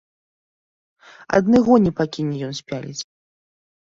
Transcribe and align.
Адны 1.39 1.57
гоні 1.67 1.91
пакіне 1.99 2.35
ён 2.47 2.53
спяліць. 2.61 3.03